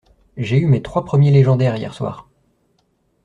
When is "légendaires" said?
1.29-1.75